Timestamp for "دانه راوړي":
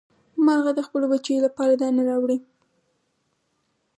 1.81-2.37